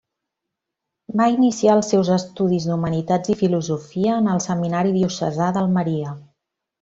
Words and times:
Va 1.19 1.27
iniciar 1.33 1.75
els 1.79 1.91
seus 1.93 2.09
estudis 2.15 2.65
d'Humanitats 2.69 3.33
i 3.35 3.37
Filosofia 3.45 4.15
en 4.23 4.31
el 4.37 4.41
Seminari 4.49 4.95
Diocesà 5.01 5.51
d'Almeria. 5.59 6.15